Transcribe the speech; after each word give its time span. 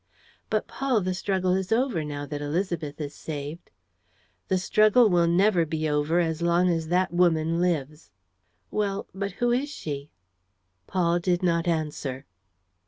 "But, 0.49 0.65
Paul, 0.67 1.01
the 1.01 1.13
struggle 1.13 1.53
is 1.53 1.71
over, 1.71 2.03
now 2.03 2.25
that 2.25 2.41
Élisabeth 2.41 2.99
is 2.99 3.13
saved." 3.13 3.69
"The 4.47 4.57
struggle 4.57 5.11
will 5.11 5.27
never 5.27 5.63
be 5.63 5.87
over 5.87 6.19
as 6.19 6.41
long 6.41 6.69
as 6.69 6.87
that 6.87 7.13
woman 7.13 7.59
lives." 7.61 8.09
"Well, 8.71 9.05
but 9.13 9.33
who 9.33 9.51
is 9.51 9.69
she?" 9.69 10.09
Paul 10.87 11.19
did 11.19 11.43
not 11.43 11.67
answer. 11.67 12.25